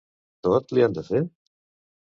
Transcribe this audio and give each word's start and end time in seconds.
Tot, 0.47 0.73
li 0.77 0.87
han 0.87 0.97
de 0.99 1.05
fer? 1.13 1.23